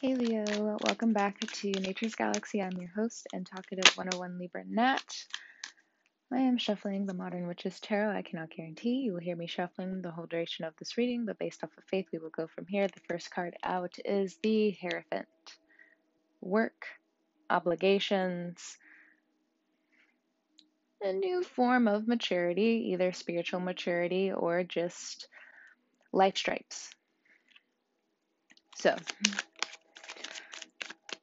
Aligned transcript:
Hey 0.00 0.14
Leo, 0.14 0.78
welcome 0.86 1.12
back 1.12 1.38
to 1.40 1.70
Nature's 1.72 2.14
Galaxy. 2.14 2.62
I'm 2.62 2.72
your 2.78 2.88
host 2.88 3.26
and 3.34 3.44
talkative 3.46 3.84
101 3.98 4.38
Libra 4.38 4.64
Nat. 4.66 5.04
I 6.32 6.38
am 6.38 6.56
shuffling 6.56 7.04
the 7.04 7.12
Modern 7.12 7.46
Witches 7.46 7.78
Tarot. 7.80 8.16
I 8.16 8.22
cannot 8.22 8.48
guarantee 8.48 9.02
you 9.02 9.12
will 9.12 9.20
hear 9.20 9.36
me 9.36 9.46
shuffling 9.46 10.00
the 10.00 10.10
whole 10.10 10.24
duration 10.24 10.64
of 10.64 10.72
this 10.78 10.96
reading, 10.96 11.26
but 11.26 11.38
based 11.38 11.62
off 11.62 11.76
of 11.76 11.84
faith, 11.84 12.06
we 12.14 12.18
will 12.18 12.30
go 12.30 12.46
from 12.46 12.64
here. 12.66 12.88
The 12.88 13.02
first 13.10 13.30
card 13.30 13.58
out 13.62 13.98
is 14.02 14.38
the 14.42 14.70
Hierophant. 14.70 15.28
Work, 16.40 16.86
obligations, 17.50 18.78
a 21.02 21.12
new 21.12 21.44
form 21.44 21.86
of 21.86 22.08
maturity, 22.08 22.88
either 22.92 23.12
spiritual 23.12 23.60
maturity 23.60 24.32
or 24.32 24.64
just 24.64 25.28
life 26.10 26.38
stripes. 26.38 26.88
So, 28.76 28.96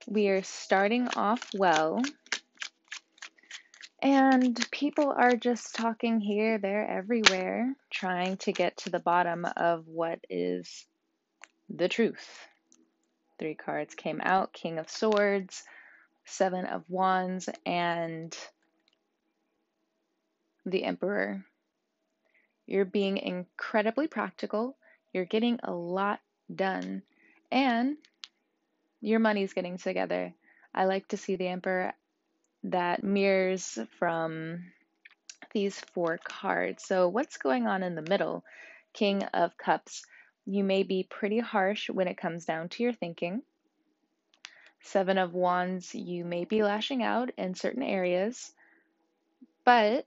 we 0.07 0.29
are 0.29 0.41
starting 0.41 1.09
off 1.17 1.51
well. 1.53 2.01
And 4.01 4.65
people 4.71 5.13
are 5.15 5.35
just 5.35 5.75
talking 5.75 6.21
here, 6.21 6.57
there, 6.57 6.87
everywhere, 6.87 7.75
trying 7.91 8.37
to 8.37 8.53
get 8.53 8.77
to 8.77 8.89
the 8.89 8.99
bottom 8.99 9.45
of 9.57 9.85
what 9.87 10.19
is 10.29 10.85
the 11.69 11.89
truth. 11.89 12.47
Three 13.37 13.55
cards 13.55 13.95
came 13.95 14.21
out 14.23 14.53
King 14.53 14.77
of 14.79 14.89
Swords, 14.89 15.63
Seven 16.25 16.65
of 16.65 16.83
Wands, 16.87 17.49
and 17.65 18.35
the 20.65 20.85
Emperor. 20.85 21.43
You're 22.65 22.85
being 22.85 23.17
incredibly 23.17 24.07
practical, 24.07 24.77
you're 25.13 25.25
getting 25.25 25.59
a 25.63 25.73
lot 25.73 26.21
done, 26.53 27.01
and 27.51 27.97
your 29.01 29.19
money's 29.19 29.53
getting 29.53 29.77
together. 29.77 30.33
I 30.73 30.85
like 30.85 31.07
to 31.09 31.17
see 31.17 31.35
the 31.35 31.47
Emperor 31.47 31.93
that 32.63 33.03
mirrors 33.03 33.77
from 33.99 34.71
these 35.53 35.79
four 35.93 36.19
cards. 36.23 36.83
So, 36.83 37.07
what's 37.07 37.37
going 37.37 37.67
on 37.67 37.83
in 37.83 37.95
the 37.95 38.01
middle? 38.01 38.43
King 38.93 39.23
of 39.23 39.57
Cups. 39.57 40.03
You 40.45 40.63
may 40.63 40.83
be 40.83 41.03
pretty 41.03 41.39
harsh 41.39 41.89
when 41.89 42.07
it 42.07 42.17
comes 42.17 42.45
down 42.45 42.69
to 42.69 42.83
your 42.83 42.93
thinking. 42.93 43.41
Seven 44.81 45.17
of 45.17 45.33
Wands, 45.33 45.93
you 45.93 46.23
may 46.23 46.45
be 46.45 46.63
lashing 46.63 47.03
out 47.03 47.31
in 47.37 47.55
certain 47.55 47.83
areas, 47.83 48.53
but 49.65 50.05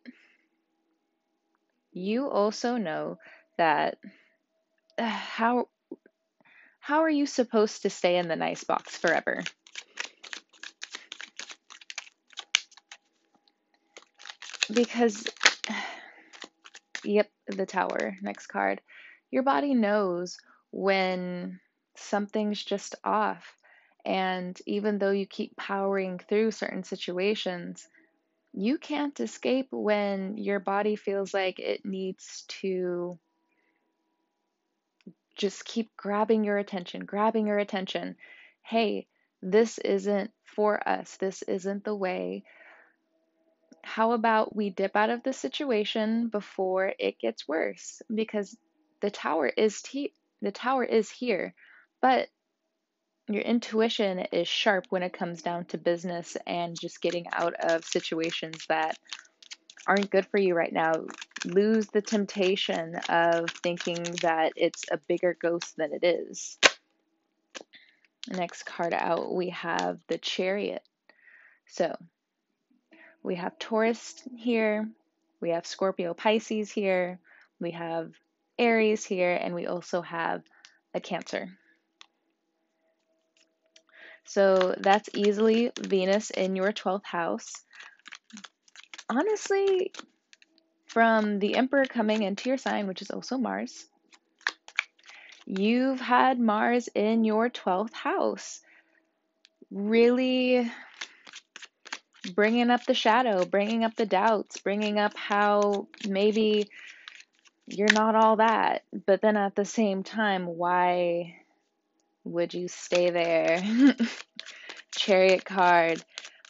you 1.93 2.29
also 2.29 2.77
know 2.77 3.19
that 3.59 3.99
how 4.99 5.69
how 6.81 7.03
are 7.03 7.11
you 7.11 7.27
supposed 7.27 7.83
to 7.83 7.91
stay 7.91 8.17
in 8.17 8.27
the 8.27 8.37
nice 8.37 8.65
box 8.65 8.97
forever? 8.97 9.45
Because, 14.73 15.27
yep, 17.05 17.31
the 17.47 17.67
tower, 17.67 18.17
next 18.23 18.47
card. 18.47 18.81
Your 19.31 19.43
body 19.43 19.75
knows 19.75 20.39
when 20.71 21.61
something's 21.97 22.65
just 22.65 22.95
off. 23.05 23.55
And 24.05 24.59
even 24.67 24.99
though 24.99 25.11
you 25.11 25.27
keep 25.27 25.57
powering 25.57 26.19
through 26.19 26.53
certain 26.53 26.83
situations, 26.83 27.87
you 28.53 28.79
can't 28.79 29.19
escape 29.21 29.69
when 29.71 30.39
your 30.39 30.59
body 30.59 30.97
feels 30.97 31.35
like 31.35 31.59
it 31.59 31.85
needs 31.85 32.45
to 32.49 33.19
just 35.41 35.65
keep 35.65 35.97
grabbing 35.97 36.45
your 36.45 36.59
attention, 36.59 37.07
grabbing 37.07 37.47
your 37.47 37.59
attention. 37.59 38.15
Hey, 38.63 39.07
this 39.41 39.79
isn't 39.79 40.31
for 40.45 40.87
us. 40.87 41.17
This 41.17 41.41
isn't 41.43 41.83
the 41.83 41.95
way. 41.95 42.45
How 43.83 44.13
about 44.13 44.55
we 44.55 44.69
dip 44.69 44.95
out 44.95 45.09
of 45.09 45.23
the 45.23 45.33
situation 45.33 46.29
before 46.29 46.93
it 46.99 47.19
gets 47.19 47.49
worse? 47.49 48.03
Because 48.15 48.55
the 49.01 49.11
tower 49.11 49.47
is 49.49 49.81
t- 49.81 50.13
the 50.43 50.53
tower 50.53 50.85
is 50.85 51.11
here, 51.11 51.55
but 52.03 52.29
your 53.27 53.43
intuition 53.43 54.19
is 54.33 54.47
sharp 54.47 54.87
when 54.91 55.03
it 55.03 55.15
comes 55.15 55.41
down 55.41 55.65
to 55.67 55.79
business 55.79 56.37
and 56.47 56.79
just 56.79 57.01
getting 57.01 57.27
out 57.33 57.55
of 57.55 57.85
situations 57.87 58.67
that 58.69 58.99
aren't 59.87 60.11
good 60.11 60.27
for 60.27 60.39
you 60.39 60.55
right 60.55 60.73
now 60.73 61.05
lose 61.45 61.87
the 61.87 62.03
temptation 62.03 62.97
of 63.09 63.51
thinking 63.63 64.03
that 64.23 64.53
it's 64.57 64.85
a 64.91 64.99
bigger 65.09 65.37
ghost 65.41 65.77
than 65.77 65.93
it 65.93 66.05
is. 66.05 66.59
Next 68.29 68.65
card 68.65 68.93
out, 68.95 69.33
we 69.35 69.51
have 69.51 70.01
the 70.09 70.19
Chariot. 70.19 70.83
So 71.67 71.97
we 73.23 73.37
have 73.37 73.59
Taurus 73.59 74.23
here, 74.37 74.89
we 75.41 75.51
have 75.51 75.67
Scorpio 75.67 76.15
Pisces 76.15 76.71
here, 76.71 77.19
we 77.61 77.71
have 77.73 78.13
Aries 78.59 79.05
here, 79.05 79.39
and 79.41 79.55
we 79.55 79.67
also 79.67 80.03
have 80.03 80.43
a 80.95 81.01
Cancer. 81.01 81.49
So 84.25 84.75
that's 84.79 85.09
easily 85.15 85.73
Venus 85.79 86.31
in 86.31 86.55
your 86.55 86.73
12th 86.73 87.05
house. 87.05 87.53
Honestly, 89.09 89.93
from 90.93 91.39
the 91.39 91.55
Emperor 91.55 91.85
coming 91.85 92.23
into 92.23 92.49
your 92.49 92.59
sign, 92.59 92.89
which 92.89 93.01
is 93.01 93.11
also 93.11 93.39
Mars, 93.39 93.87
you've 95.47 96.01
had 96.01 96.41
Mars 96.41 96.89
in 96.95 97.25
your 97.25 97.49
12th 97.49 97.93
house. 97.93 98.61
Really 99.71 100.69
bringing 102.35 102.71
up 102.71 102.85
the 102.87 102.95
shadow, 102.95 103.45
bringing 103.45 103.85
up 103.85 103.95
the 103.95 104.07
doubts, 104.07 104.59
bringing 104.59 104.99
up 104.99 105.17
how 105.17 105.87
maybe 106.05 106.69
you're 107.69 107.93
not 107.93 108.17
all 108.17 108.37
that. 108.37 108.83
But 109.07 109.21
then 109.21 109.37
at 109.37 109.55
the 109.55 109.65
same 109.65 110.03
time, 110.03 110.47
why 110.47 111.37
would 112.25 112.53
you 112.53 112.67
stay 112.67 113.11
there? 113.11 113.63
Chariot 114.97 115.45
card. 115.45 116.05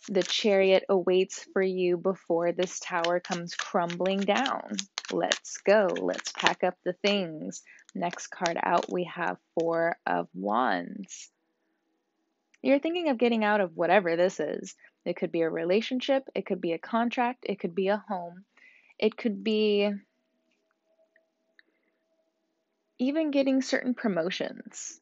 The 0.09 0.23
chariot 0.23 0.85
awaits 0.89 1.47
for 1.53 1.63
you 1.63 1.97
before 1.97 2.53
this 2.53 2.81
tower 2.81 3.21
comes 3.21 3.55
crumbling 3.55 4.21
down. 4.21 4.77
Let's 5.13 5.59
go. 5.59 5.89
Let's 6.01 6.33
pack 6.33 6.65
up 6.65 6.75
the 6.85 6.95
things. 6.95 7.63
Next 7.95 8.29
card 8.29 8.59
out, 8.63 8.91
we 8.91 9.05
have 9.05 9.37
Four 9.59 9.99
of 10.07 10.29
Wands. 10.35 11.31
You're 12.63 12.79
thinking 12.79 13.09
of 13.09 13.19
getting 13.19 13.45
out 13.45 13.61
of 13.61 13.77
whatever 13.77 14.17
this 14.17 14.41
is. 14.41 14.75
It 15.05 15.17
could 15.17 15.33
be 15.33 15.41
a 15.41 15.51
relationship, 15.51 16.29
it 16.35 16.45
could 16.45 16.61
be 16.61 16.73
a 16.73 16.79
contract, 16.79 17.47
it 17.49 17.59
could 17.59 17.75
be 17.75 17.89
a 17.89 18.05
home, 18.09 18.45
it 18.99 19.17
could 19.17 19.43
be 19.43 19.91
even 22.99 23.31
getting 23.31 23.63
certain 23.63 23.95
promotions. 23.95 25.01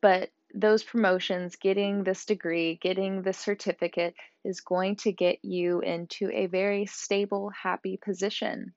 But 0.00 0.30
those 0.56 0.82
promotions, 0.82 1.56
getting 1.56 2.02
this 2.02 2.24
degree, 2.24 2.78
getting 2.80 3.20
this 3.20 3.36
certificate 3.36 4.14
is 4.42 4.62
going 4.62 4.96
to 4.96 5.12
get 5.12 5.44
you 5.44 5.80
into 5.80 6.30
a 6.32 6.46
very 6.46 6.86
stable, 6.86 7.50
happy 7.50 7.98
position. 7.98 8.72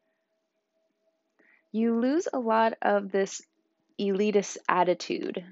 You 1.71 1.97
lose 1.97 2.27
a 2.31 2.39
lot 2.39 2.73
of 2.81 3.11
this 3.11 3.41
elitist 3.97 4.57
attitude. 4.67 5.43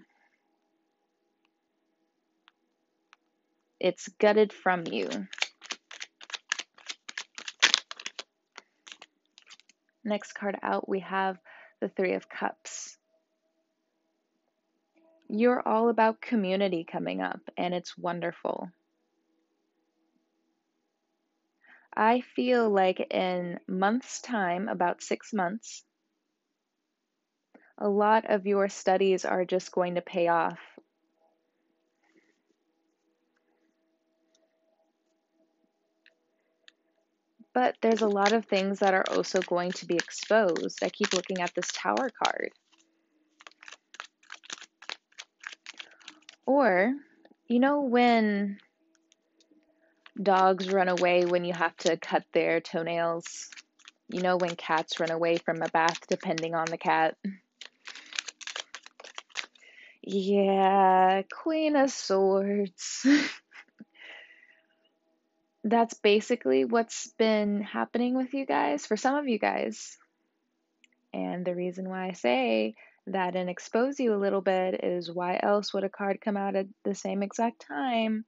It's 3.79 4.09
gutted 4.19 4.51
from 4.51 4.83
you. 4.85 5.07
Next 10.03 10.33
card 10.33 10.57
out, 10.61 10.89
we 10.89 10.99
have 11.01 11.37
the 11.79 11.87
Three 11.87 12.13
of 12.13 12.27
Cups 12.27 12.97
you're 15.29 15.67
all 15.67 15.89
about 15.89 16.21
community 16.21 16.85
coming 16.89 17.21
up, 17.21 17.41
and 17.57 17.73
it's 17.73 17.97
wonderful. 17.97 18.69
I 21.95 22.21
feel 22.21 22.69
like 22.69 22.99
in 23.11 23.59
months' 23.67 24.21
time, 24.21 24.69
about 24.69 25.01
six 25.01 25.33
months, 25.33 25.83
a 27.77 27.89
lot 27.89 28.29
of 28.29 28.45
your 28.45 28.69
studies 28.69 29.25
are 29.25 29.45
just 29.45 29.71
going 29.71 29.95
to 29.95 30.01
pay 30.01 30.27
off. 30.27 30.59
But 37.53 37.75
there's 37.81 38.01
a 38.01 38.07
lot 38.07 38.33
of 38.33 38.45
things 38.45 38.79
that 38.79 38.93
are 38.93 39.05
also 39.09 39.41
going 39.41 39.71
to 39.73 39.87
be 39.87 39.95
exposed. 39.95 40.83
I 40.83 40.89
keep 40.89 41.13
looking 41.13 41.41
at 41.41 41.55
this 41.55 41.71
tower 41.73 42.11
card. 42.23 42.51
Or, 46.47 46.93
you 47.47 47.59
know, 47.59 47.81
when 47.81 48.57
dogs 50.19 50.69
run 50.69 50.87
away 50.87 51.25
when 51.25 51.43
you 51.43 51.53
have 51.53 51.75
to 51.77 51.97
cut 51.97 52.23
their 52.33 52.61
toenails, 52.61 53.49
you 54.09 54.21
know, 54.21 54.37
when 54.37 54.55
cats 54.55 54.99
run 54.99 55.11
away 55.11 55.37
from 55.37 55.61
a 55.61 55.67
bath, 55.67 56.07
depending 56.07 56.55
on 56.55 56.65
the 56.65 56.77
cat. 56.77 57.17
Yeah, 60.01 61.23
Queen 61.29 61.75
of 61.75 61.91
Swords. 61.91 63.05
That's 65.65 65.95
basically 65.95 66.63
what's 66.63 67.07
been 67.17 67.61
happening 67.61 68.15
with 68.15 68.33
you 68.33 68.45
guys, 68.45 68.85
for 68.85 68.95
some 68.95 69.15
of 69.15 69.27
you 69.27 69.37
guys. 69.37 69.97
And 71.13 71.43
the 71.43 71.55
reason 71.55 71.89
why 71.89 72.07
I 72.07 72.11
say 72.13 72.75
that 73.07 73.35
and 73.35 73.49
expose 73.49 73.99
you 73.99 74.13
a 74.13 74.17
little 74.17 74.41
bit 74.41 74.83
is 74.83 75.11
why 75.11 75.39
else 75.41 75.73
would 75.73 75.83
a 75.83 75.89
card 75.89 76.21
come 76.21 76.37
out 76.37 76.55
at 76.55 76.67
the 76.83 76.95
same 76.95 77.23
exact 77.23 77.65
time? 77.67 78.25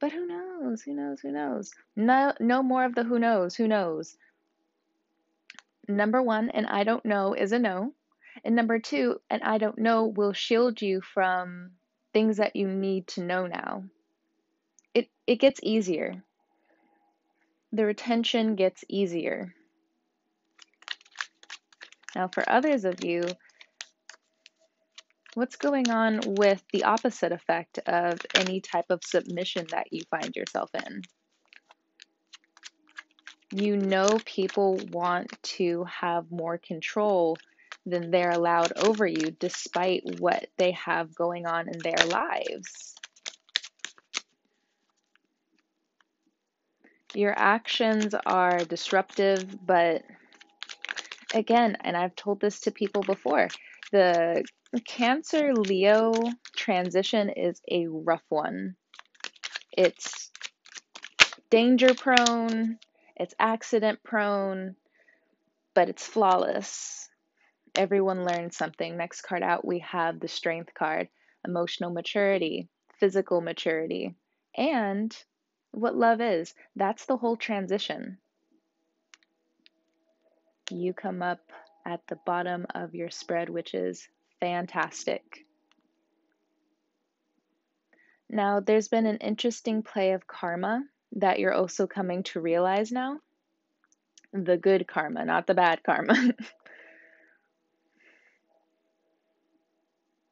But 0.00 0.12
who 0.12 0.26
knows? 0.26 0.82
Who 0.82 0.94
knows? 0.94 1.20
Who 1.20 1.32
knows? 1.32 1.72
No, 1.96 2.32
no 2.38 2.62
more 2.62 2.84
of 2.84 2.94
the 2.94 3.04
who 3.04 3.18
knows. 3.18 3.56
Who 3.56 3.66
knows? 3.66 4.16
Number 5.88 6.22
one, 6.22 6.50
and 6.50 6.66
I 6.66 6.84
don't 6.84 7.04
know 7.04 7.34
is 7.34 7.52
a 7.52 7.58
no. 7.58 7.94
And 8.44 8.54
number 8.54 8.78
two, 8.78 9.20
and 9.30 9.42
I 9.42 9.58
don't 9.58 9.78
know 9.78 10.06
will 10.06 10.32
shield 10.32 10.80
you 10.80 11.00
from 11.00 11.72
things 12.12 12.36
that 12.36 12.54
you 12.54 12.68
need 12.68 13.08
to 13.08 13.22
know 13.22 13.46
now. 13.46 13.84
It 14.94 15.08
it 15.26 15.36
gets 15.36 15.60
easier. 15.62 16.22
The 17.72 17.84
retention 17.84 18.54
gets 18.54 18.84
easier. 18.88 19.54
Now, 22.14 22.28
for 22.28 22.48
others 22.48 22.84
of 22.84 23.04
you, 23.04 23.24
what's 25.34 25.56
going 25.56 25.90
on 25.90 26.20
with 26.24 26.62
the 26.72 26.84
opposite 26.84 27.32
effect 27.32 27.78
of 27.86 28.18
any 28.34 28.60
type 28.60 28.86
of 28.90 29.00
submission 29.04 29.66
that 29.70 29.92
you 29.92 30.02
find 30.10 30.34
yourself 30.34 30.70
in? 30.74 31.02
You 33.50 33.76
know, 33.76 34.18
people 34.24 34.78
want 34.90 35.30
to 35.42 35.84
have 35.84 36.30
more 36.30 36.58
control 36.58 37.36
than 37.86 38.10
they're 38.10 38.32
allowed 38.32 38.72
over 38.78 39.06
you, 39.06 39.30
despite 39.38 40.02
what 40.20 40.46
they 40.58 40.72
have 40.72 41.14
going 41.14 41.46
on 41.46 41.68
in 41.68 41.78
their 41.78 42.06
lives. 42.06 42.94
Your 47.14 47.32
actions 47.36 48.14
are 48.26 48.58
disruptive, 48.64 49.66
but 49.66 50.02
again, 51.34 51.76
and 51.80 51.96
I've 51.96 52.14
told 52.14 52.40
this 52.40 52.60
to 52.60 52.70
people 52.70 53.02
before, 53.02 53.48
the 53.92 54.44
Cancer 54.84 55.54
Leo 55.54 56.12
transition 56.54 57.30
is 57.30 57.60
a 57.70 57.86
rough 57.86 58.24
one. 58.28 58.76
It's 59.72 60.30
danger 61.48 61.94
prone, 61.94 62.78
it's 63.16 63.34
accident 63.38 64.02
prone, 64.02 64.76
but 65.74 65.88
it's 65.88 66.06
flawless. 66.06 67.08
Everyone 67.74 68.24
learns 68.24 68.56
something. 68.56 68.96
Next 68.96 69.22
card 69.22 69.42
out, 69.42 69.64
we 69.64 69.78
have 69.80 70.20
the 70.20 70.28
Strength 70.28 70.74
card, 70.74 71.08
emotional 71.46 71.90
maturity, 71.90 72.68
physical 72.98 73.40
maturity, 73.40 74.16
and 74.54 75.16
what 75.70 75.96
love 75.96 76.20
is. 76.20 76.54
That's 76.76 77.06
the 77.06 77.16
whole 77.16 77.36
transition. 77.36 78.18
You 80.70 80.92
come 80.92 81.22
up 81.22 81.40
at 81.86 82.06
the 82.06 82.18
bottom 82.26 82.66
of 82.74 82.94
your 82.94 83.10
spread, 83.10 83.48
which 83.48 83.72
is 83.72 84.06
fantastic. 84.40 85.44
Now, 88.30 88.60
there's 88.60 88.88
been 88.88 89.06
an 89.06 89.18
interesting 89.18 89.82
play 89.82 90.12
of 90.12 90.26
karma 90.26 90.84
that 91.12 91.38
you're 91.38 91.54
also 91.54 91.86
coming 91.86 92.22
to 92.24 92.40
realize 92.40 92.92
now. 92.92 93.20
The 94.32 94.58
good 94.58 94.86
karma, 94.86 95.24
not 95.24 95.46
the 95.46 95.54
bad 95.54 95.82
karma. 95.82 96.14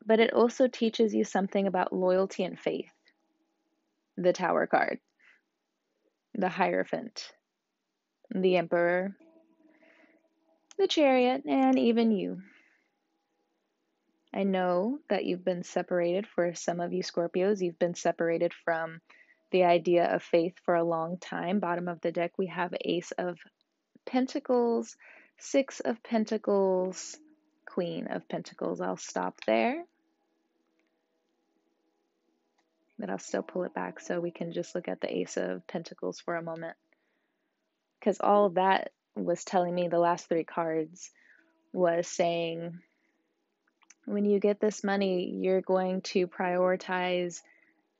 but 0.07 0.21
it 0.21 0.33
also 0.35 0.69
teaches 0.69 1.15
you 1.15 1.25
something 1.25 1.67
about 1.67 1.93
loyalty 1.93 2.45
and 2.45 2.59
faith. 2.59 2.91
The 4.19 4.33
Tower 4.33 4.67
card, 4.67 4.99
the 6.35 6.49
Hierophant, 6.49 7.33
the 8.35 8.57
Emperor, 8.57 9.17
the 10.79 10.87
Chariot, 10.87 11.43
and 11.47 11.79
even 11.79 12.11
you. 12.11 12.43
I 14.37 14.43
know 14.43 14.99
that 15.09 15.25
you've 15.25 15.47
been 15.47 15.63
separated 15.63 16.27
for 16.27 16.55
some 16.55 16.79
of 16.79 16.93
you 16.93 17.03
Scorpios. 17.03 17.63
You've 17.63 17.79
been 17.79 17.95
separated 17.95 18.53
from 18.53 19.01
the 19.51 19.65
idea 19.65 20.15
of 20.15 20.23
faith 20.23 20.53
for 20.63 20.75
a 20.75 20.85
long 20.85 21.17
time. 21.17 21.59
Bottom 21.59 21.89
of 21.89 22.03
the 22.03 22.13
deck, 22.13 22.33
we 22.37 22.49
have 22.49 22.75
Ace 22.85 23.13
of 23.13 23.39
Pentacles, 24.05 24.95
Six 25.39 25.81
of 25.81 26.03
Pentacles, 26.03 27.17
Queen 27.65 28.09
of 28.09 28.29
Pentacles. 28.29 28.83
I'll 28.83 28.99
stop 28.99 29.41
there. 29.47 29.83
But 32.99 33.09
I'll 33.09 33.19
still 33.19 33.43
pull 33.43 33.65
it 33.65 33.73
back 33.73 34.01
so 34.01 34.21
we 34.21 34.33
can 34.33 34.53
just 34.53 34.75
look 34.75 34.87
at 34.87 35.01
the 35.01 35.17
Ace 35.17 35.39
of 35.39 35.67
Pentacles 35.67 36.21
for 36.21 36.37
a 36.37 36.43
moment. 36.43 36.77
Because 37.99 38.21
all 38.21 38.51
that 38.51 38.93
was 39.15 39.45
telling 39.45 39.75
me 39.75 39.89
the 39.89 39.99
last 39.99 40.29
three 40.29 40.45
cards 40.45 41.11
was 41.73 42.07
saying 42.07 42.81
when 44.07 44.25
you 44.25 44.39
get 44.39 44.61
this 44.61 44.83
money, 44.83 45.31
you're 45.31 45.61
going 45.61 46.01
to 46.01 46.27
prioritize 46.29 47.43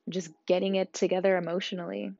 just 0.09 0.31
getting 0.47 0.77
it 0.77 0.93
together 0.93 1.37
emotionally. 1.37 2.13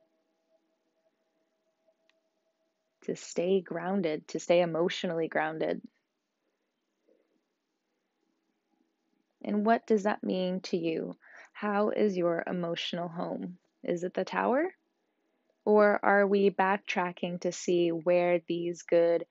To 3.05 3.15
stay 3.15 3.61
grounded, 3.61 4.27
to 4.29 4.39
stay 4.39 4.61
emotionally 4.61 5.29
grounded. 5.29 5.81
And 9.41 9.65
what 9.65 9.87
does 9.87 10.03
that 10.03 10.23
mean 10.23 10.59
to 10.61 10.77
you? 10.77 11.15
How 11.53 11.89
is 11.89 12.17
your 12.17 12.43
emotional 12.45 13.07
home? 13.07 13.57
Is 13.83 14.03
it 14.03 14.13
the 14.13 14.25
tower? 14.25 14.73
Or 15.63 15.99
are 16.03 16.27
we 16.27 16.49
backtracking 16.49 17.39
to 17.41 17.53
see 17.53 17.89
where 17.89 18.41
these 18.47 18.81
good 18.81 19.25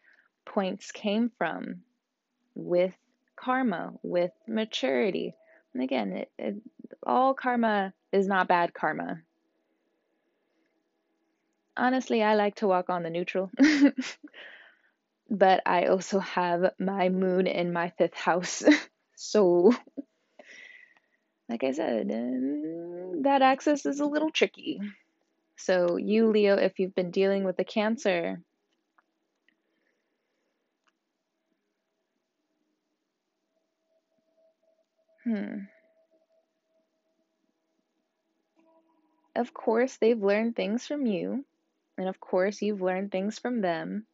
points 0.46 0.90
came 0.92 1.30
from 1.36 1.82
with 2.54 2.94
karma, 3.36 3.92
with 4.02 4.32
maturity? 4.48 5.34
And 5.74 5.82
again, 5.82 6.12
it, 6.12 6.30
it, 6.38 6.56
all 7.06 7.34
karma 7.34 7.92
is 8.12 8.26
not 8.26 8.48
bad 8.48 8.72
karma. 8.74 9.20
Honestly, 11.76 12.22
I 12.22 12.34
like 12.34 12.56
to 12.56 12.66
walk 12.66 12.88
on 12.88 13.02
the 13.02 13.10
neutral. 13.10 13.50
but 15.30 15.62
I 15.66 15.86
also 15.86 16.18
have 16.20 16.72
my 16.78 17.08
moon 17.08 17.46
in 17.46 17.72
my 17.72 17.92
fifth 17.98 18.14
house. 18.14 18.62
so, 19.16 19.74
like 21.48 21.64
I 21.64 21.72
said, 21.72 22.10
um, 22.10 23.22
that 23.22 23.42
access 23.42 23.86
is 23.86 24.00
a 24.00 24.06
little 24.06 24.30
tricky. 24.30 24.80
So, 25.56 25.96
you, 25.96 26.30
Leo, 26.30 26.56
if 26.56 26.78
you've 26.78 26.94
been 26.94 27.10
dealing 27.10 27.44
with 27.44 27.56
the 27.56 27.64
cancer, 27.64 28.40
hmm. 35.26 35.68
Of 39.36 39.54
course, 39.54 39.98
they've 39.98 40.20
learned 40.22 40.56
things 40.56 40.86
from 40.86 41.06
you, 41.06 41.44
and 41.98 42.08
of 42.08 42.20
course, 42.20 42.62
you've 42.62 42.82
learned 42.82 43.12
things 43.12 43.38
from 43.38 43.60
them, 43.60 44.06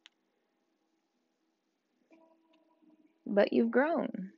but 3.25 3.53
you've 3.53 3.71
grown. 3.71 4.31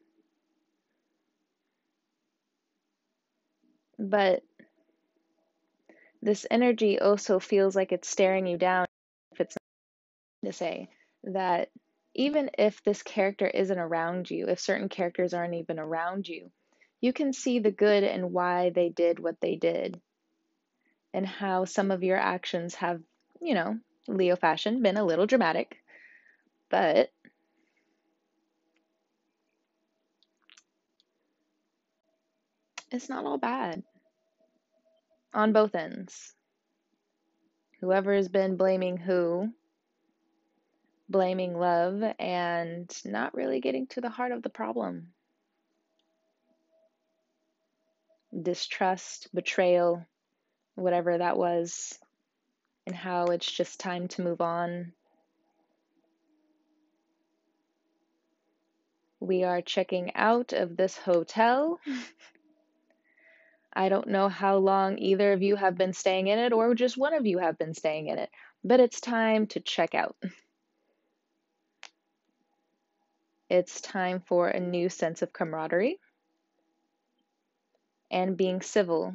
But 3.99 4.43
this 6.21 6.45
energy 6.51 6.99
also 6.99 7.39
feels 7.39 7.75
like 7.75 7.93
it's 7.93 8.09
staring 8.09 8.47
you 8.47 8.57
down 8.57 8.85
if 9.33 9.41
it's 9.41 9.57
to 10.45 10.53
say 10.53 10.89
that 11.23 11.69
even 12.15 12.51
if 12.57 12.83
this 12.83 13.03
character 13.03 13.47
isn't 13.47 13.79
around 13.79 14.29
you, 14.31 14.47
if 14.49 14.59
certain 14.59 14.89
characters 14.89 15.33
aren't 15.33 15.55
even 15.55 15.79
around 15.79 16.27
you, 16.27 16.51
you 17.05 17.13
can 17.13 17.33
see 17.33 17.59
the 17.59 17.69
good 17.69 18.03
and 18.03 18.33
why 18.33 18.71
they 18.71 18.89
did 18.89 19.19
what 19.19 19.39
they 19.39 19.55
did 19.55 20.01
and 21.13 21.23
how 21.23 21.63
some 21.63 21.91
of 21.91 22.01
your 22.01 22.17
actions 22.17 22.73
have, 22.73 22.99
you 23.39 23.53
know, 23.53 23.77
Leo 24.07 24.35
fashion, 24.35 24.81
been 24.81 24.97
a 24.97 25.05
little 25.05 25.27
dramatic, 25.27 25.77
but 26.71 27.11
it's 32.91 33.07
not 33.07 33.23
all 33.23 33.37
bad 33.37 33.83
on 35.31 35.53
both 35.53 35.75
ends. 35.75 36.33
Whoever 37.81 38.15
has 38.15 38.29
been 38.29 38.57
blaming 38.57 38.97
who, 38.97 39.53
blaming 41.07 41.55
love, 41.55 42.01
and 42.17 42.91
not 43.05 43.35
really 43.35 43.61
getting 43.61 43.85
to 43.89 44.01
the 44.01 44.09
heart 44.09 44.31
of 44.31 44.41
the 44.41 44.49
problem. 44.49 45.09
Distrust, 48.41 49.29
betrayal, 49.33 50.05
whatever 50.75 51.17
that 51.17 51.37
was, 51.37 51.97
and 52.85 52.95
how 52.95 53.25
it's 53.25 53.49
just 53.49 53.79
time 53.79 54.07
to 54.09 54.21
move 54.21 54.41
on. 54.41 54.93
We 59.19 59.43
are 59.43 59.61
checking 59.61 60.13
out 60.15 60.53
of 60.53 60.75
this 60.75 60.97
hotel. 60.97 61.79
I 63.73 63.89
don't 63.89 64.07
know 64.07 64.29
how 64.29 64.57
long 64.57 64.97
either 64.99 65.33
of 65.33 65.41
you 65.41 65.55
have 65.55 65.77
been 65.77 65.93
staying 65.93 66.27
in 66.27 66.39
it 66.39 66.53
or 66.53 66.75
just 66.75 66.97
one 66.97 67.13
of 67.13 67.25
you 67.25 67.39
have 67.39 67.57
been 67.57 67.73
staying 67.73 68.07
in 68.07 68.17
it, 68.19 68.29
but 68.63 68.79
it's 68.79 69.01
time 69.01 69.47
to 69.47 69.59
check 69.59 69.93
out. 69.93 70.15
It's 73.49 73.81
time 73.81 74.21
for 74.25 74.47
a 74.47 74.59
new 74.59 74.89
sense 74.89 75.21
of 75.21 75.33
camaraderie 75.33 75.99
and 78.15 78.37
being 78.37 78.61
civil. 78.61 79.13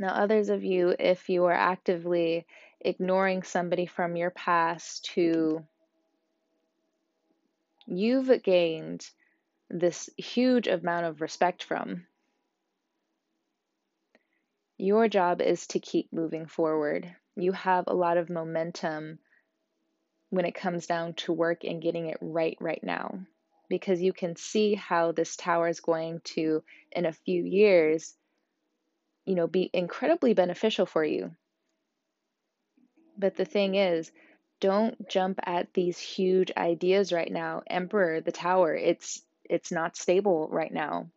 Now, 0.00 0.14
others 0.14 0.48
of 0.48 0.64
you, 0.64 0.96
if 0.98 1.28
you 1.28 1.44
are 1.44 1.52
actively 1.52 2.44
ignoring 2.80 3.44
somebody 3.44 3.86
from 3.86 4.16
your 4.16 4.30
past 4.30 5.12
who 5.14 5.62
you've 7.86 8.42
gained 8.42 9.08
this 9.70 10.10
huge 10.16 10.66
amount 10.66 11.06
of 11.06 11.20
respect 11.20 11.62
from, 11.62 12.04
your 14.78 15.06
job 15.06 15.40
is 15.40 15.68
to 15.68 15.78
keep 15.78 16.12
moving 16.12 16.46
forward. 16.46 17.14
You 17.36 17.52
have 17.52 17.84
a 17.86 17.94
lot 17.94 18.16
of 18.16 18.28
momentum 18.28 19.20
when 20.30 20.46
it 20.46 20.56
comes 20.56 20.88
down 20.88 21.14
to 21.14 21.32
work 21.32 21.62
and 21.62 21.80
getting 21.80 22.06
it 22.06 22.18
right 22.20 22.56
right 22.60 22.82
now 22.82 23.20
because 23.72 24.02
you 24.02 24.12
can 24.12 24.36
see 24.36 24.74
how 24.74 25.12
this 25.12 25.34
tower 25.34 25.66
is 25.66 25.80
going 25.80 26.20
to 26.24 26.62
in 26.94 27.06
a 27.06 27.12
few 27.24 27.42
years 27.42 28.14
you 29.24 29.34
know 29.34 29.46
be 29.46 29.70
incredibly 29.72 30.34
beneficial 30.34 30.84
for 30.84 31.02
you. 31.02 31.34
But 33.16 33.34
the 33.34 33.46
thing 33.46 33.74
is 33.76 34.12
don't 34.60 35.08
jump 35.08 35.40
at 35.44 35.72
these 35.72 35.98
huge 35.98 36.52
ideas 36.54 37.14
right 37.14 37.32
now. 37.32 37.62
Emperor 37.66 38.20
the 38.20 38.30
tower 38.30 38.74
it's 38.74 39.22
it's 39.48 39.72
not 39.72 39.96
stable 39.96 40.48
right 40.52 40.72
now. 40.72 41.08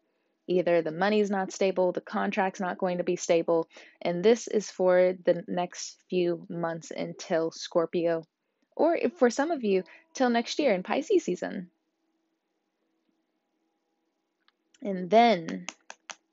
Either 0.48 0.82
the 0.82 0.92
money's 1.04 1.30
not 1.30 1.52
stable 1.52 1.92
the 1.92 2.00
contract's 2.00 2.62
not 2.62 2.78
going 2.78 3.00
to 3.00 3.04
be 3.04 3.18
stable 3.18 3.68
and 4.02 4.24
this 4.24 4.48
is 4.48 4.72
for 4.72 5.14
the 5.26 5.44
next 5.50 5.98
few 6.10 6.46
months 6.48 6.90
until 6.90 7.52
scorpio 7.52 8.24
or 8.76 8.96
if 8.96 9.14
for 9.14 9.30
some 9.30 9.52
of 9.52 9.64
you, 9.64 9.84
till 10.14 10.30
next 10.30 10.60
year 10.60 10.74
in 10.74 10.84
Pisces 10.84 11.24
season. 11.24 11.70
And 14.86 15.10
then 15.10 15.65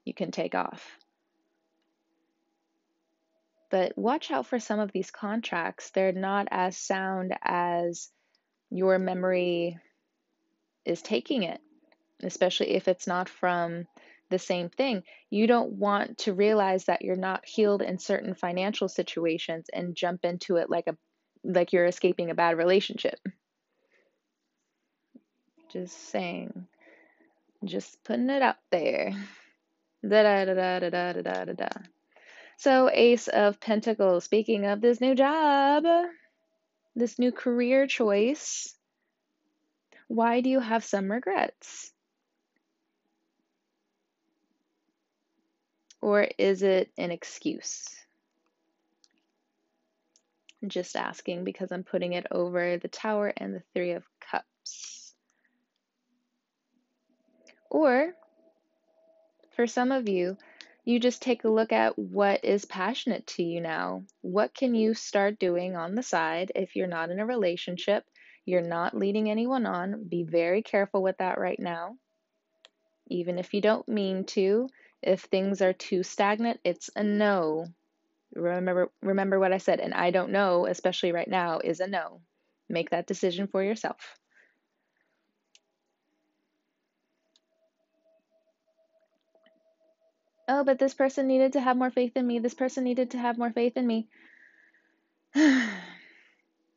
you 0.05 0.13
can 0.13 0.31
take 0.31 0.55
off. 0.55 0.87
But 3.71 3.97
watch 3.97 4.31
out 4.31 4.45
for 4.45 4.61
some 4.61 4.79
of 4.79 4.93
these 4.93 5.11
contracts. 5.11 5.91
They're 5.91 6.13
not 6.13 6.49
as 6.51 6.77
sound 6.77 7.35
as 7.43 8.11
your 8.69 8.99
memory 8.99 9.79
is 10.85 11.01
taking 11.01 11.45
it, 11.45 11.63
especially 12.23 12.73
if 12.73 12.89
it's 12.89 13.07
not 13.07 13.31
from 13.31 13.87
the 14.29 14.39
same 14.39 14.69
thing. 14.69 15.03
You 15.31 15.47
don't 15.47 15.73
want 15.73 16.19
to 16.19 16.35
realize 16.35 16.85
that 16.85 17.01
you're 17.01 17.17
not 17.17 17.47
healed 17.47 17.81
in 17.81 17.99
certain 17.99 18.35
financial 18.35 18.89
situations 18.89 19.67
and 19.73 19.97
jump 19.97 20.27
into 20.27 20.57
it 20.57 20.69
like 20.69 20.89
a 20.89 20.97
like 21.43 21.73
you're 21.73 21.87
escaping 21.87 22.31
a 22.31 22.35
bad 22.35 22.59
relationship. 22.59 23.19
Just 25.71 26.11
saying. 26.11 26.67
Just 27.65 28.03
putting 28.05 28.31
it 28.31 28.43
out 28.43 28.57
there. 28.71 29.13
Da 30.03 30.23
da 30.23 30.45
da 30.45 30.55
da 30.55 30.79
da 30.81 31.13
da 31.13 31.23
da 31.23 31.45
da 31.45 31.53
da. 31.53 31.69
So, 32.57 32.91
Ace 32.93 33.29
of 33.29 33.61
Pentacles, 33.61 34.25
speaking 34.25 34.67
of 34.67 34.81
this 34.81 35.01
new 35.01 35.15
job, 35.15 35.85
this 36.97 37.19
new 37.19 37.33
career 37.33 37.87
choice, 37.87 38.75
why 40.09 40.41
do 40.41 40.51
you 40.51 40.61
have 40.61 40.85
some 40.85 41.11
regrets? 41.11 41.93
Or 46.01 46.29
is 46.37 46.63
it 46.63 46.91
an 46.99 47.11
excuse? 47.11 48.03
just 50.67 50.97
asking 50.97 51.45
because 51.45 51.73
I'm 51.73 51.83
putting 51.83 52.13
it 52.13 52.27
over 52.31 52.79
the 52.79 52.89
Tower 52.89 53.33
and 53.37 53.55
the 53.55 53.63
Three 53.75 53.93
of 53.93 54.05
Cups. 54.21 55.15
Or, 57.73 58.15
for 59.57 59.67
some 59.67 59.93
of 59.93 60.07
you, 60.07 60.37
you 60.85 61.01
just 61.01 61.23
take 61.23 61.45
a 61.45 61.49
look 61.49 61.73
at 61.73 61.99
what 61.99 62.45
is 62.45 62.67
passionate 62.67 63.27
to 63.29 63.43
you 63.43 63.63
now. 63.63 64.05
What 64.21 64.53
can 64.53 64.75
you 64.75 64.93
start 64.93 65.39
doing 65.39 65.75
on 65.75 65.95
the 65.95 66.03
side 66.03 66.53
if 66.55 66.77
you're 66.77 66.87
not 66.87 67.09
in 67.09 67.19
a 67.19 67.25
relationship? 67.25 68.05
You're 68.45 68.61
not 68.61 68.95
leading 68.95 69.31
anyone 69.31 69.65
on. 69.65 70.05
Be 70.07 70.23
very 70.23 70.61
careful 70.61 71.03
with 71.03 71.17
that 71.17 71.39
right 71.39 71.59
now. 71.59 71.97
Even 73.07 73.39
if 73.39 73.55
you 73.55 73.63
don't 73.63 73.89
mean 73.89 74.25
to, 74.37 74.69
if 75.01 75.23
things 75.23 75.63
are 75.63 75.73
too 75.73 76.03
stagnant, 76.03 76.61
it's 76.65 76.91
a 76.95 77.03
no. 77.03 77.69
Remember 78.35 78.91
remember 79.01 79.41
what 79.41 79.55
I 79.55 79.59
said 79.59 79.81
and 79.81 79.95
I 79.95 80.11
don't 80.11 80.33
know, 80.33 80.67
especially 80.67 81.13
right 81.13 81.29
now, 81.29 81.61
is 81.61 81.81
a 81.81 81.87
no. 81.87 82.21
Make 82.69 82.91
that 82.91 83.07
decision 83.07 83.47
for 83.47 83.63
yourself. 83.63 84.19
Oh, 90.55 90.65
but 90.65 90.79
this 90.79 90.93
person 90.93 91.29
needed 91.29 91.55
to 91.55 91.63
have 91.63 91.79
more 91.79 91.89
faith 91.89 92.15
in 92.15 92.27
me. 92.27 92.39
This 92.39 92.53
person 92.53 92.85
needed 92.85 93.13
to 93.13 93.19
have 93.19 93.39
more 93.39 93.51
faith 93.51 93.79
in 93.79 93.87
me. 93.87 94.07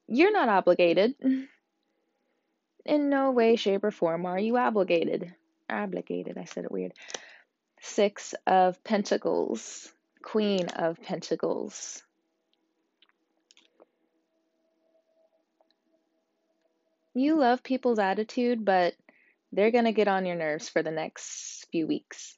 You're 0.07 0.31
not 0.31 0.47
obligated. 0.47 1.15
In 2.85 3.09
no 3.09 3.31
way, 3.31 3.57
shape, 3.57 3.83
or 3.83 3.91
form 3.91 4.25
are 4.25 4.39
you 4.39 4.55
obligated. 4.55 5.35
Obligated, 5.69 6.37
I 6.37 6.45
said 6.45 6.63
it 6.63 6.71
weird. 6.71 6.93
Six 7.81 8.33
of 8.47 8.81
Pentacles. 8.85 9.91
Queen 10.23 10.67
of 10.69 11.01
Pentacles. 11.01 12.01
You 17.13 17.35
love 17.35 17.61
people's 17.61 17.99
attitude, 17.99 18.63
but 18.63 18.93
they're 19.51 19.71
going 19.71 19.85
to 19.85 19.91
get 19.91 20.07
on 20.07 20.25
your 20.25 20.37
nerves 20.37 20.69
for 20.69 20.81
the 20.81 20.91
next 20.91 21.65
few 21.71 21.87
weeks, 21.87 22.37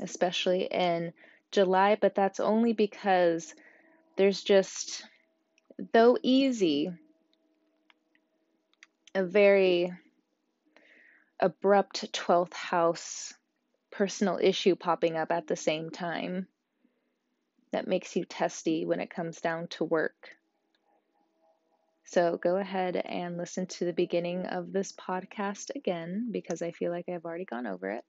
especially 0.00 0.64
in 0.64 1.12
July, 1.50 1.96
but 2.00 2.14
that's 2.14 2.40
only 2.40 2.72
because 2.72 3.54
there's 4.16 4.42
just, 4.42 5.04
though 5.92 6.18
easy, 6.22 6.90
a 9.14 9.24
very 9.24 9.92
abrupt 11.40 12.12
12th 12.12 12.54
house 12.54 13.34
personal 13.90 14.38
issue 14.42 14.74
popping 14.74 15.16
up 15.16 15.30
at 15.30 15.46
the 15.46 15.56
same 15.56 15.90
time 15.90 16.48
that 17.72 17.86
makes 17.86 18.16
you 18.16 18.24
testy 18.24 18.84
when 18.84 19.00
it 19.00 19.10
comes 19.10 19.40
down 19.40 19.68
to 19.68 19.84
work. 19.84 20.30
So 22.06 22.36
go 22.36 22.56
ahead 22.56 22.96
and 22.96 23.36
listen 23.36 23.66
to 23.66 23.84
the 23.84 23.92
beginning 23.92 24.46
of 24.46 24.72
this 24.72 24.92
podcast 24.92 25.74
again 25.74 26.28
because 26.30 26.62
I 26.62 26.70
feel 26.70 26.92
like 26.92 27.08
I've 27.08 27.24
already 27.24 27.44
gone 27.44 27.66
over 27.66 27.90
it. 27.90 28.04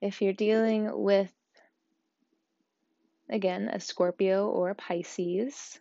If 0.00 0.22
you're 0.22 0.32
dealing 0.32 0.90
with, 0.92 1.32
again, 3.28 3.68
a 3.68 3.80
Scorpio 3.80 4.48
or 4.48 4.70
a 4.70 4.74
Pisces, 4.74 5.78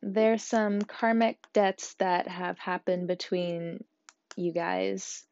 there's 0.00 0.42
some 0.42 0.82
karmic 0.82 1.38
debts 1.52 1.94
that 1.94 2.28
have 2.28 2.58
happened 2.58 3.08
between 3.08 3.84
you 4.36 4.52
guys 4.52 5.24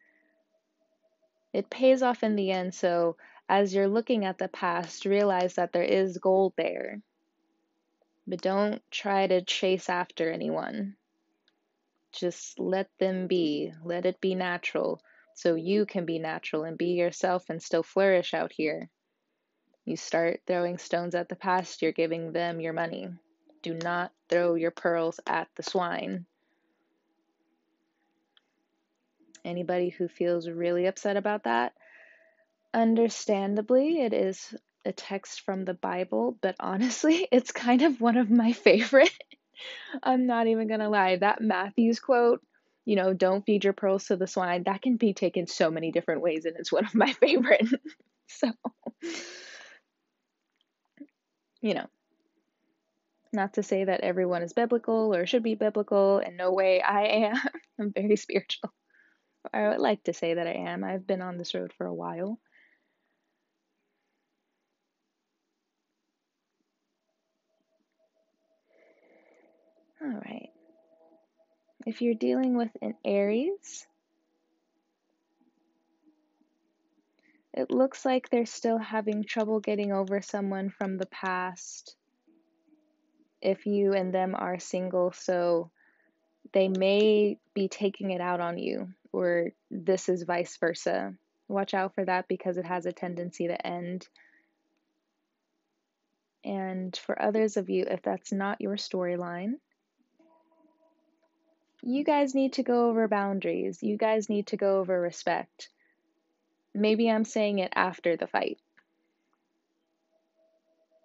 it 1.52 1.70
pays 1.70 2.02
off 2.02 2.22
in 2.22 2.36
the 2.36 2.50
end. 2.50 2.74
So 2.74 3.16
as 3.48 3.74
you're 3.74 3.88
looking 3.88 4.24
at 4.24 4.38
the 4.38 4.48
past, 4.48 5.04
realize 5.04 5.54
that 5.54 5.72
there 5.72 5.82
is 5.82 6.18
gold 6.18 6.52
there. 6.56 7.00
But 8.26 8.40
don't 8.40 8.82
try 8.90 9.26
to 9.26 9.42
chase 9.42 9.88
after 9.88 10.30
anyone. 10.30 10.96
Just 12.12 12.58
let 12.58 12.88
them 12.98 13.26
be. 13.26 13.72
Let 13.84 14.06
it 14.06 14.20
be 14.20 14.34
natural 14.34 15.02
so 15.40 15.54
you 15.54 15.87
can 15.87 16.04
be 16.04 16.18
natural 16.18 16.64
and 16.64 16.76
be 16.76 16.88
yourself 16.88 17.49
and 17.49 17.62
still 17.62 17.82
flourish 17.82 18.35
out 18.35 18.52
here. 18.52 18.90
You 19.87 19.97
start 19.97 20.40
throwing 20.47 20.76
stones 20.76 21.14
at 21.14 21.30
the 21.30 21.35
past, 21.35 21.80
you're 21.80 21.92
giving 21.92 22.32
them 22.32 22.61
your 22.61 22.75
money. 22.75 23.09
Do 23.62 23.73
not 23.73 24.12
throw 24.28 24.54
your 24.54 24.70
pearls 24.70 25.18
at 25.26 25.49
the 25.56 25.62
swine. 25.62 26.26
Anybody 29.42 29.88
who 29.88 30.09
feels 30.09 30.47
really 30.47 30.85
upset 30.85 31.16
about 31.16 31.44
that, 31.44 31.73
understandably, 32.75 34.02
it 34.02 34.12
is 34.12 34.54
a 34.85 34.92
text 34.92 35.40
from 35.40 35.64
the 35.64 35.73
Bible, 35.73 36.37
but 36.42 36.56
honestly, 36.61 37.26
it's 37.32 37.50
kind 37.50 37.80
of 37.80 37.99
one 37.99 38.18
of 38.18 38.30
my 38.30 38.52
favorite. 38.68 39.16
I'm 40.02 40.26
not 40.26 40.49
even 40.49 40.68
going 40.68 40.80
to 40.80 40.90
lie. 40.90 41.16
That 41.16 41.40
Matthew's 41.40 41.99
quote, 41.99 42.42
you 42.90 42.97
know, 42.97 43.14
don't 43.14 43.47
feed 43.47 43.62
your 43.64 43.73
pearls 43.73 44.06
to 44.06 44.16
the 44.16 44.26
swine, 44.26 44.64
that 44.64 44.82
can 44.82 44.97
be 44.97 45.14
taken 45.14 45.47
so 45.47 45.70
many 45.70 45.92
different 45.92 46.23
ways, 46.23 46.44
and 46.44 46.56
it's 46.59 46.73
one 46.73 46.85
of 46.87 46.94
my 46.97 47.12
favorite. 47.20 47.68
so, 48.26 48.50
you 51.62 51.75
know, 51.75 51.87
Not 53.32 53.54
to 53.54 53.62
say 53.64 53.85
that 53.85 54.02
everyone 54.02 54.42
is 54.42 54.52
biblical 54.52 55.14
or 55.14 55.26
should 55.26 55.42
be 55.42 55.56
biblical. 55.56 56.18
In 56.20 56.37
no 56.37 56.52
way 56.52 56.80
I 56.80 57.02
am. 57.06 57.37
I'm 57.80 57.92
very 57.92 58.16
spiritual. 58.16 58.73
I 59.52 59.68
would 59.68 59.80
like 59.80 60.04
to 60.04 60.12
say 60.12 60.35
that 60.35 60.47
I 60.47 60.52
am. 60.52 60.85
I've 60.85 61.06
been 61.06 61.23
on 61.23 61.38
this 61.38 61.54
road 61.54 61.73
for 61.73 61.87
a 61.87 61.94
while. 61.94 62.40
All 70.02 70.09
right. 70.09 70.50
If 71.87 72.02
you're 72.02 72.14
dealing 72.14 72.56
with 72.56 72.70
an 72.82 72.94
Aries, 73.04 73.87
it 77.54 77.70
looks 77.70 78.04
like 78.04 78.28
they're 78.28 78.46
still 78.46 78.78
having 78.78 79.25
trouble 79.25 79.60
getting 79.60 79.92
over 79.92 80.20
someone 80.20 80.70
from 80.70 80.99
the 80.99 81.06
past. 81.06 81.96
If 83.40 83.64
you 83.64 83.94
and 83.94 84.12
them 84.12 84.34
are 84.37 84.58
single, 84.58 85.12
so 85.12 85.70
they 86.52 86.68
may 86.68 87.38
be 87.54 87.68
taking 87.68 88.10
it 88.10 88.20
out 88.20 88.40
on 88.40 88.58
you, 88.58 88.88
or 89.12 89.50
this 89.70 90.10
is 90.10 90.22
vice 90.25 90.58
versa. 90.58 91.14
Watch 91.49 91.72
out 91.72 91.94
for 91.94 92.04
that 92.04 92.28
because 92.28 92.58
it 92.58 92.66
has 92.66 92.84
a 92.84 92.92
tendency 92.92 93.49
to 93.49 93.66
end. 93.66 94.06
And 96.44 96.94
for 96.96 97.20
others 97.20 97.56
of 97.56 97.70
you, 97.70 97.87
if 97.88 98.02
that's 98.02 98.32
not 98.32 98.60
your 98.60 98.76
storyline, 98.76 99.54
you 101.82 102.04
guys 102.04 102.34
need 102.34 102.54
to 102.54 102.62
go 102.62 102.88
over 102.88 103.08
boundaries. 103.08 103.82
You 103.82 103.96
guys 103.96 104.28
need 104.28 104.49
to 104.49 104.56
go 104.56 104.80
over 104.80 105.00
respect. 105.00 105.68
Maybe 106.75 107.10
I'm 107.10 107.25
saying 107.25 107.58
it 107.58 107.72
after 107.75 108.16
the 108.16 108.26
fight. 108.26 108.58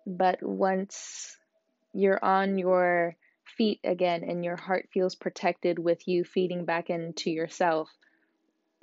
But 0.06 0.44
once 0.44 1.38
you're 1.94 2.24
on 2.24 2.58
your 2.58 3.16
feet 3.58 3.80
again 3.84 4.24
and 4.24 4.44
your 4.44 4.56
heart 4.56 4.90
feels 4.94 5.16
protected 5.16 5.80
with 5.80 6.08
you 6.08 6.24
feeding 6.24 6.66
back 6.66 6.90
into 6.90 7.32
yourself, 7.32 7.90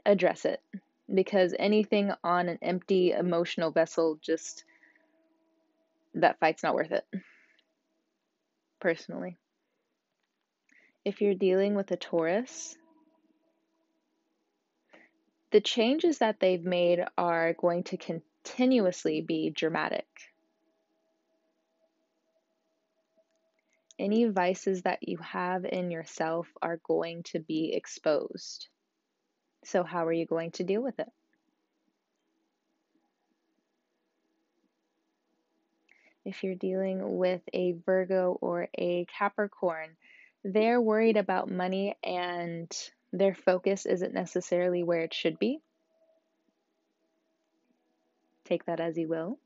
address 0.05 0.45
it. 0.45 0.61
Because 1.13 1.55
anything 1.59 2.13
on 2.25 2.49
an 2.49 2.59
empty 2.63 3.13
emotional 3.13 3.71
vessel, 3.71 4.19
just 4.23 4.65
that 6.15 6.39
fight's 6.41 6.63
not 6.63 6.75
worth 6.75 6.93
it. 6.93 7.05
Personally. 8.81 9.37
If 11.05 11.21
you're 11.21 11.35
dealing 11.35 11.75
with 11.75 11.91
a 11.91 11.97
Taurus, 11.97 12.77
the 15.51 15.61
changes 15.61 16.19
that 16.19 16.39
they've 16.39 16.65
made 16.65 17.05
are 17.19 17.55
going 17.55 17.83
to 17.85 17.97
continuously 17.97 19.21
be 19.21 19.51
dramatic. 19.51 20.07
Any 23.99 24.27
vices 24.27 24.83
that 24.83 25.07
you 25.07 25.19
have 25.19 25.65
in 25.65 25.91
yourself 25.91 26.47
are 26.63 26.81
going 26.85 27.25
to 27.25 27.41
be 27.41 27.75
exposed. 27.75 28.69
So, 29.65 29.83
how 29.83 30.07
are 30.07 30.13
you 30.13 30.27
going 30.27 30.53
to 30.53 30.65
deal 30.65 30.83
with 30.83 30.99
it? 31.01 31.11
If 36.25 36.45
you're 36.45 36.55
dealing 36.55 37.19
with 37.19 37.43
a 37.53 37.73
Virgo 37.85 38.39
or 38.41 38.69
a 38.79 39.05
Capricorn, 39.19 39.97
they're 40.45 40.81
worried 40.81 41.17
about 41.17 41.51
money 41.51 41.97
and 42.03 42.71
their 43.13 43.35
focus 43.35 43.87
isn't 43.87 44.15
necessarily 44.15 44.83
where 44.83 45.03
it 45.03 45.15
should 45.15 45.39
be. 45.39 45.61
Take 48.45 48.65
that 48.67 48.81
as 48.81 48.97
you 48.97 49.09
will. 49.09 49.39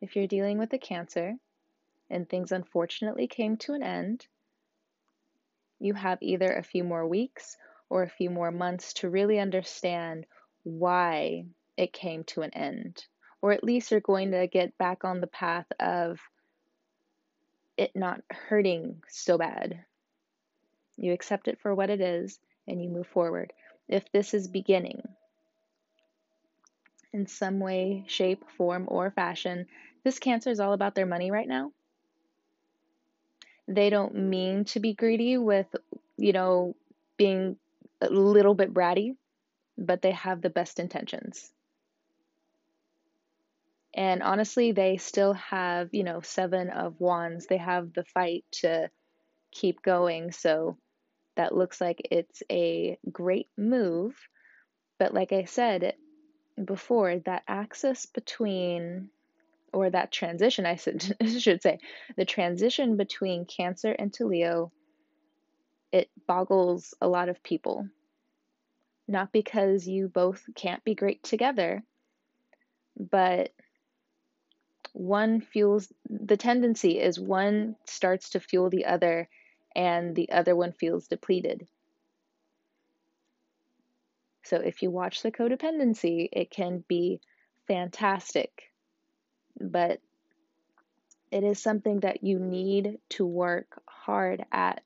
If 0.00 0.16
you're 0.16 0.26
dealing 0.26 0.58
with 0.58 0.72
a 0.72 0.78
Cancer 0.78 1.34
and 2.10 2.28
things 2.28 2.52
unfortunately 2.52 3.26
came 3.26 3.56
to 3.58 3.74
an 3.74 3.82
end, 3.82 4.26
you 5.78 5.94
have 5.94 6.18
either 6.20 6.52
a 6.52 6.62
few 6.62 6.84
more 6.84 7.06
weeks 7.06 7.56
or 7.88 8.02
a 8.02 8.10
few 8.10 8.30
more 8.30 8.50
months 8.50 8.94
to 8.94 9.10
really 9.10 9.38
understand 9.38 10.26
why 10.64 11.44
it 11.76 11.92
came 11.92 12.24
to 12.24 12.42
an 12.42 12.52
end. 12.54 13.04
Or 13.42 13.52
at 13.52 13.62
least 13.62 13.90
you're 13.90 14.00
going 14.00 14.32
to 14.32 14.46
get 14.46 14.76
back 14.78 15.04
on 15.04 15.20
the 15.20 15.26
path 15.26 15.66
of 15.78 16.18
it 17.76 17.94
not 17.94 18.22
hurting 18.30 19.02
so 19.08 19.38
bad. 19.38 19.84
You 20.96 21.12
accept 21.12 21.48
it 21.48 21.60
for 21.60 21.74
what 21.74 21.90
it 21.90 22.00
is 22.00 22.38
and 22.66 22.82
you 22.82 22.88
move 22.88 23.06
forward. 23.06 23.52
If 23.88 24.10
this 24.12 24.34
is 24.34 24.48
beginning 24.48 25.02
in 27.12 27.26
some 27.26 27.60
way, 27.60 28.04
shape, 28.08 28.44
form, 28.56 28.86
or 28.88 29.10
fashion, 29.10 29.66
this 30.04 30.18
Cancer 30.18 30.50
is 30.50 30.60
all 30.60 30.72
about 30.72 30.94
their 30.94 31.06
money 31.06 31.30
right 31.30 31.48
now. 31.48 31.72
They 33.68 33.90
don't 33.90 34.14
mean 34.14 34.64
to 34.66 34.80
be 34.80 34.94
greedy 34.94 35.38
with, 35.38 35.66
you 36.16 36.32
know, 36.32 36.76
being 37.16 37.56
a 38.00 38.08
little 38.08 38.54
bit 38.54 38.72
bratty, 38.72 39.16
but 39.76 40.02
they 40.02 40.12
have 40.12 40.40
the 40.40 40.50
best 40.50 40.78
intentions. 40.78 41.50
And 43.96 44.22
honestly, 44.22 44.72
they 44.72 44.98
still 44.98 45.32
have, 45.32 45.88
you 45.92 46.04
know, 46.04 46.20
seven 46.20 46.68
of 46.68 47.00
wands. 47.00 47.46
They 47.46 47.56
have 47.56 47.94
the 47.94 48.04
fight 48.04 48.44
to 48.60 48.90
keep 49.50 49.80
going. 49.80 50.32
So 50.32 50.76
that 51.36 51.54
looks 51.54 51.80
like 51.80 52.06
it's 52.10 52.42
a 52.52 52.98
great 53.10 53.48
move. 53.56 54.14
But 54.98 55.14
like 55.14 55.32
I 55.32 55.44
said 55.44 55.94
before, 56.62 57.18
that 57.20 57.44
axis 57.48 58.04
between, 58.04 59.08
or 59.72 59.88
that 59.88 60.12
transition, 60.12 60.66
I 60.66 60.76
should 60.76 61.02
say, 61.62 61.78
the 62.18 62.26
transition 62.26 62.98
between 62.98 63.46
Cancer 63.46 63.92
and 63.92 64.14
Leo, 64.20 64.72
it 65.90 66.10
boggles 66.26 66.92
a 67.00 67.08
lot 67.08 67.30
of 67.30 67.42
people. 67.42 67.88
Not 69.08 69.32
because 69.32 69.88
you 69.88 70.08
both 70.08 70.42
can't 70.54 70.84
be 70.84 70.94
great 70.94 71.22
together, 71.22 71.82
but 72.98 73.52
one 74.96 75.42
fuels 75.42 75.92
the 76.08 76.38
tendency 76.38 76.98
is 76.98 77.20
one 77.20 77.76
starts 77.84 78.30
to 78.30 78.40
fuel 78.40 78.70
the 78.70 78.86
other 78.86 79.28
and 79.74 80.16
the 80.16 80.30
other 80.30 80.56
one 80.56 80.72
feels 80.72 81.06
depleted. 81.06 81.68
So 84.44 84.56
if 84.56 84.82
you 84.82 84.90
watch 84.90 85.20
the 85.20 85.30
codependency, 85.30 86.30
it 86.32 86.50
can 86.50 86.82
be 86.88 87.20
fantastic, 87.68 88.72
but 89.60 90.00
it 91.30 91.44
is 91.44 91.62
something 91.62 92.00
that 92.00 92.24
you 92.24 92.38
need 92.38 92.98
to 93.10 93.26
work 93.26 93.82
hard 93.86 94.46
at. 94.50 94.82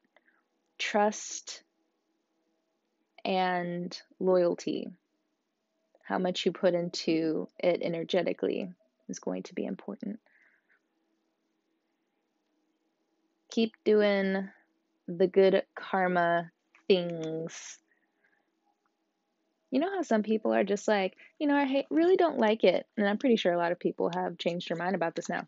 Trust 0.78 1.62
and 3.24 3.96
loyalty, 4.18 4.88
how 6.02 6.18
much 6.18 6.46
you 6.46 6.52
put 6.52 6.74
into 6.74 7.46
it 7.58 7.82
energetically 7.82 8.72
is 9.10 9.18
going 9.18 9.42
to 9.44 9.54
be 9.54 9.64
important. 9.64 10.20
Keep 13.50 13.74
doing 13.84 14.48
the 15.08 15.26
good 15.26 15.62
karma 15.74 16.50
things. 16.86 17.78
You 19.70 19.80
know 19.80 19.90
how 19.94 20.02
some 20.02 20.22
people 20.22 20.52
are 20.52 20.64
just 20.64 20.88
like, 20.88 21.16
you 21.38 21.46
know, 21.46 21.56
I 21.56 21.64
hate, 21.64 21.86
really 21.90 22.16
don't 22.16 22.38
like 22.38 22.64
it. 22.64 22.86
And 22.96 23.08
I'm 23.08 23.18
pretty 23.18 23.36
sure 23.36 23.52
a 23.52 23.58
lot 23.58 23.72
of 23.72 23.78
people 23.78 24.10
have 24.14 24.38
changed 24.38 24.68
their 24.68 24.76
mind 24.76 24.94
about 24.94 25.14
this 25.14 25.28
now. 25.28 25.46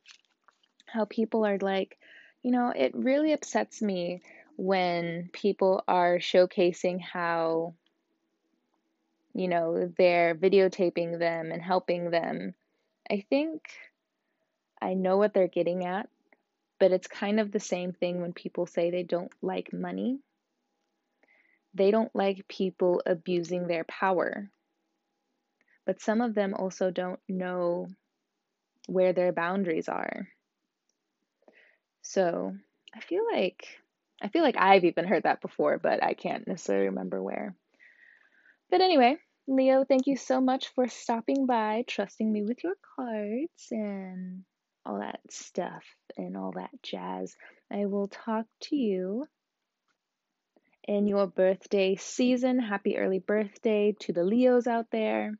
How 0.86 1.04
people 1.06 1.44
are 1.44 1.58
like, 1.58 1.98
you 2.42 2.50
know, 2.50 2.72
it 2.74 2.92
really 2.94 3.32
upsets 3.32 3.82
me 3.82 4.22
when 4.56 5.30
people 5.32 5.82
are 5.88 6.18
showcasing 6.18 7.00
how, 7.00 7.74
you 9.34 9.48
know, 9.48 9.92
they're 9.96 10.34
videotaping 10.34 11.18
them 11.18 11.50
and 11.50 11.62
helping 11.62 12.10
them 12.10 12.54
I 13.10 13.24
think 13.28 13.62
I 14.80 14.94
know 14.94 15.16
what 15.16 15.34
they're 15.34 15.48
getting 15.48 15.84
at, 15.84 16.08
but 16.78 16.92
it's 16.92 17.06
kind 17.06 17.40
of 17.40 17.52
the 17.52 17.60
same 17.60 17.92
thing 17.92 18.20
when 18.20 18.32
people 18.32 18.66
say 18.66 18.90
they 18.90 19.02
don't 19.02 19.32
like 19.40 19.72
money. 19.72 20.18
They 21.74 21.90
don't 21.90 22.14
like 22.14 22.48
people 22.48 23.02
abusing 23.06 23.66
their 23.66 23.84
power. 23.84 24.50
But 25.86 26.00
some 26.00 26.20
of 26.20 26.34
them 26.34 26.54
also 26.54 26.90
don't 26.90 27.20
know 27.28 27.88
where 28.88 29.12
their 29.12 29.32
boundaries 29.32 29.88
are. 29.88 30.28
So 32.02 32.54
I 32.94 33.00
feel 33.00 33.24
like 33.32 33.66
I 34.20 34.28
feel 34.28 34.42
like 34.42 34.56
I've 34.56 34.84
even 34.84 35.04
heard 35.04 35.24
that 35.24 35.40
before, 35.40 35.78
but 35.78 36.02
I 36.02 36.14
can't 36.14 36.46
necessarily 36.46 36.86
remember 36.86 37.20
where. 37.22 37.56
But 38.70 38.80
anyway, 38.80 39.16
Leo, 39.48 39.84
thank 39.84 40.06
you 40.06 40.16
so 40.16 40.40
much 40.40 40.68
for 40.68 40.86
stopping 40.88 41.46
by, 41.46 41.84
trusting 41.86 42.30
me 42.30 42.42
with 42.42 42.62
your 42.62 42.76
cards 42.96 43.68
and 43.70 44.44
all 44.86 45.00
that 45.00 45.20
stuff 45.30 45.84
and 46.16 46.36
all 46.36 46.52
that 46.52 46.70
jazz. 46.82 47.36
I 47.70 47.86
will 47.86 48.08
talk 48.08 48.46
to 48.62 48.76
you 48.76 49.26
in 50.84 51.06
your 51.06 51.26
birthday 51.26 51.96
season. 51.96 52.58
Happy 52.58 52.98
early 52.98 53.18
birthday 53.18 53.96
to 54.00 54.12
the 54.12 54.24
Leos 54.24 54.66
out 54.66 54.86
there. 54.90 55.32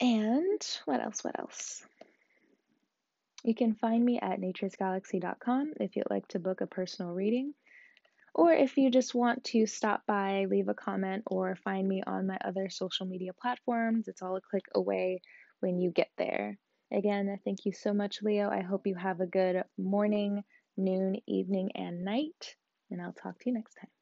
And 0.00 0.62
what 0.84 1.02
else? 1.02 1.24
What 1.24 1.38
else? 1.38 1.82
You 3.42 3.54
can 3.54 3.74
find 3.74 4.04
me 4.04 4.18
at 4.20 4.40
naturesgalaxy.com 4.40 5.74
if 5.80 5.96
you'd 5.96 6.10
like 6.10 6.28
to 6.28 6.38
book 6.38 6.60
a 6.60 6.66
personal 6.66 7.12
reading. 7.12 7.54
Or 8.38 8.52
if 8.52 8.76
you 8.76 8.88
just 8.88 9.16
want 9.16 9.42
to 9.46 9.66
stop 9.66 10.06
by, 10.06 10.46
leave 10.48 10.68
a 10.68 10.74
comment, 10.74 11.24
or 11.26 11.56
find 11.56 11.88
me 11.88 12.04
on 12.06 12.28
my 12.28 12.38
other 12.44 12.70
social 12.70 13.04
media 13.04 13.32
platforms, 13.32 14.06
it's 14.06 14.22
all 14.22 14.36
a 14.36 14.40
click 14.40 14.64
away 14.76 15.22
when 15.58 15.80
you 15.80 15.90
get 15.90 16.10
there. 16.18 16.56
Again, 16.92 17.36
thank 17.44 17.64
you 17.64 17.72
so 17.72 17.92
much, 17.92 18.22
Leo. 18.22 18.48
I 18.48 18.60
hope 18.60 18.86
you 18.86 18.94
have 18.94 19.18
a 19.20 19.26
good 19.26 19.64
morning, 19.76 20.44
noon, 20.76 21.16
evening, 21.26 21.72
and 21.74 22.04
night, 22.04 22.54
and 22.92 23.02
I'll 23.02 23.12
talk 23.12 23.40
to 23.40 23.46
you 23.46 23.54
next 23.54 23.74
time. 23.74 23.97